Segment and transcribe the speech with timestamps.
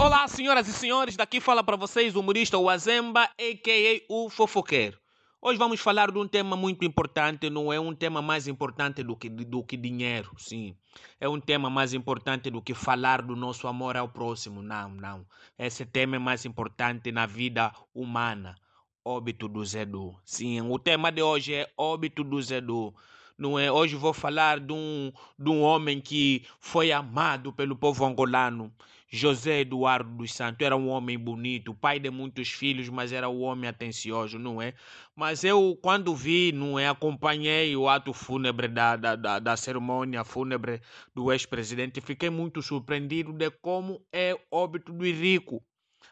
[0.00, 4.02] Olá, senhoras e senhores, daqui fala para vocês o humorista Wazemba, a.k.a.
[4.08, 4.98] o fofoqueiro.
[5.42, 9.14] Hoje vamos falar de um tema muito importante, não é um tema mais importante do
[9.14, 10.74] que, do que dinheiro, sim.
[11.20, 15.26] É um tema mais importante do que falar do nosso amor ao próximo, não, não.
[15.58, 18.56] Esse tema é mais importante na vida humana.
[19.04, 20.16] Óbito do Zedu.
[20.24, 22.94] Sim, o tema de hoje é óbito do Zedu
[23.40, 23.72] não é?
[23.72, 28.70] Hoje vou falar de um, de um homem que foi amado pelo povo angolano.
[29.12, 33.42] José Eduardo dos Santos era um homem bonito, pai de muitos filhos, mas era um
[33.42, 34.72] homem atencioso, não é?
[35.16, 36.88] Mas eu, quando vi, não é?
[36.88, 40.80] Acompanhei o ato fúnebre da, da, da, da cerimônia fúnebre
[41.14, 45.62] do ex-presidente, fiquei muito surpreendido de como é óbito do rico.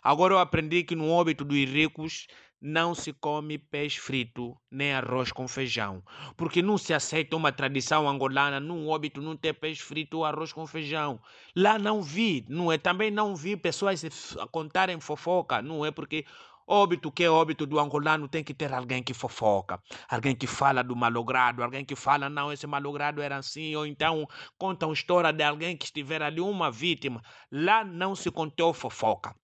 [0.02, 2.26] Agora eu aprendi que no óbito dos ricos
[2.60, 6.02] não se come peixe frito nem arroz com feijão,
[6.36, 10.52] porque não se aceita uma tradição angolana num óbito não ter peixe frito ou arroz
[10.52, 11.20] com feijão.
[11.54, 12.76] Lá não vi, não é?
[12.76, 14.02] Também não vi pessoas
[14.50, 15.90] contarem fofoca, não é?
[15.92, 16.24] Porque
[16.66, 20.82] óbito que é óbito do angolano tem que ter alguém que fofoca, alguém que fala
[20.82, 24.26] do malogrado, alguém que fala não esse malogrado era assim ou então
[24.58, 27.22] conta uma história de alguém que estiver ali uma vítima.
[27.50, 29.34] Lá não se contou fofoca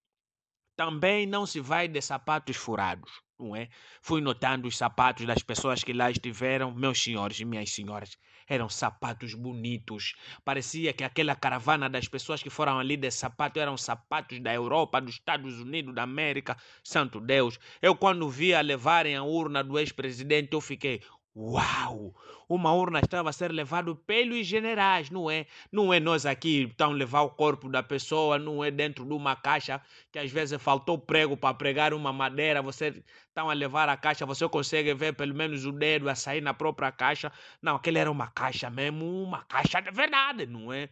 [0.76, 3.68] também não se vai de sapatos furados, não é?
[4.02, 8.68] Fui notando os sapatos das pessoas que lá estiveram, meus senhores e minhas senhoras, eram
[8.68, 10.14] sapatos bonitos.
[10.44, 15.00] Parecia que aquela caravana das pessoas que foram ali de sapato eram sapatos da Europa,
[15.00, 16.56] dos Estados Unidos da América.
[16.82, 21.00] Santo Deus, eu quando vi a levarem a urna do ex-presidente, eu fiquei,
[21.36, 22.14] Uau!
[22.48, 25.46] Uma urna estava a ser levada pelos generais, não é?
[25.70, 29.34] Não é nós aqui estão levar o corpo da pessoa, não é dentro de uma
[29.34, 29.80] caixa
[30.12, 34.24] que às vezes faltou prego para pregar uma madeira, você estão a levar a caixa,
[34.24, 37.32] você consegue ver pelo menos o dedo a sair na própria caixa.
[37.60, 40.88] Não, aquele era uma caixa mesmo, uma caixa de verdade, não é?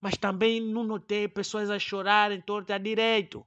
[0.00, 3.46] Mas também não notei pessoas a chorar em torno a direito.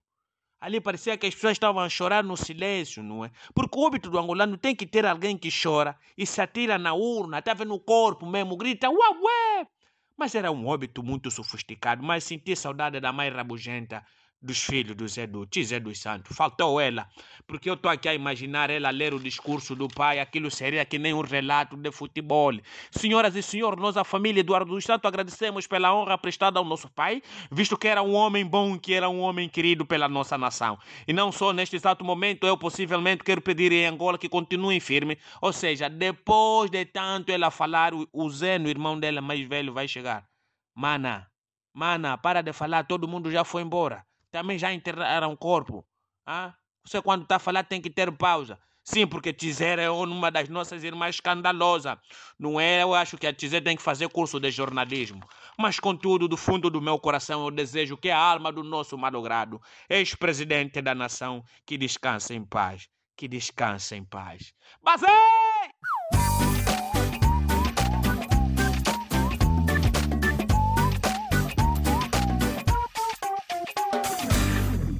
[0.61, 3.31] Ali parecia que as pessoas estavam a chorar no silêncio, não é?
[3.51, 6.93] Porque o óbito do angolano tem que ter alguém que chora e se atira na
[6.93, 9.67] urna, até no corpo mesmo, grita ué, ué.
[10.15, 14.05] Mas era um óbito muito sofisticado, mas senti saudade da mãe rabugenta
[14.41, 16.35] dos filhos do Zé do Zé dos Santos.
[16.35, 17.07] Faltou ela,
[17.45, 20.97] porque eu estou aqui a imaginar ela ler o discurso do pai, aquilo seria que
[20.97, 22.53] nem um relato de futebol.
[22.89, 26.89] Senhoras e senhores, nós, a família Eduardo dos Santos, agradecemos pela honra prestada ao nosso
[26.89, 27.21] pai,
[27.51, 30.77] visto que era um homem bom, que era um homem querido pela nossa nação.
[31.07, 35.17] E não só neste exato momento, eu possivelmente quero pedir em Angola que continuem firme,
[35.39, 39.87] ou seja, depois de tanto ela falar, o Zé, o irmão dela mais velho, vai
[39.87, 40.27] chegar.
[40.75, 41.27] Mana,
[41.73, 45.85] mana, para de falar, todo mundo já foi embora também já enterraram o corpo.
[46.25, 46.53] Ah?
[46.83, 48.57] Você quando está a falar tem que ter pausa.
[48.83, 51.99] Sim, porque Tizer é uma das nossas irmãs escandalosa.
[52.37, 52.81] Não é?
[52.81, 55.21] Eu acho que a Tizer tem que fazer curso de jornalismo.
[55.57, 59.61] Mas, contudo, do fundo do meu coração, eu desejo que a alma do nosso malogrado,
[59.87, 62.89] ex-presidente da nação, que descanse em paz.
[63.15, 64.51] Que descanse em paz.
[64.81, 65.09] Basei!